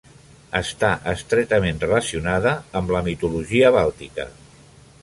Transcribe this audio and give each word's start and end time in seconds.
Està 0.59 0.89
estretament 1.11 1.83
relacionada 1.85 2.55
amb 2.81 2.95
la 2.97 3.05
mitologia 3.11 3.75
bàltica. 3.79 4.29